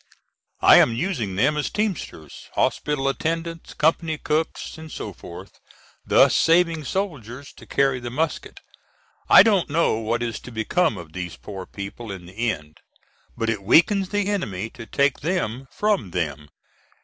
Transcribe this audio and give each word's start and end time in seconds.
I 0.61 0.77
am 0.77 0.95
using 0.95 1.35
them 1.35 1.57
as 1.57 1.69
teamsters, 1.69 2.49
hospital 2.55 3.07
attendants, 3.07 3.75
company 3.75 4.17
cooks 4.17 4.75
and 4.79 4.91
so 4.91 5.13
forth, 5.13 5.59
thus 6.03 6.35
saving 6.35 6.85
soldiers 6.85 7.53
to 7.57 7.67
carry 7.67 7.99
the 7.99 8.09
musket. 8.09 8.61
I 9.29 9.43
don't 9.43 9.69
know 9.69 9.99
what 9.99 10.23
is 10.23 10.39
to 10.39 10.51
become 10.51 10.97
of 10.97 11.13
these 11.13 11.37
poor 11.37 11.67
people 11.67 12.11
in 12.11 12.25
the 12.25 12.49
end, 12.49 12.79
but 13.37 13.47
it 13.47 13.61
weakens 13.61 14.09
the 14.09 14.25
enemy 14.27 14.71
to 14.71 14.87
take 14.87 15.19
them 15.19 15.67
from 15.69 16.09
them. 16.09 16.49